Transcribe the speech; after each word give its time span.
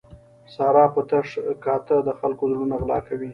ساره 0.53 0.85
په 0.93 1.01
تش 1.09 1.29
کاته 1.63 1.95
د 2.07 2.09
خلکو 2.19 2.43
زړونه 2.51 2.75
غلا 2.81 2.99
کوي. 3.07 3.29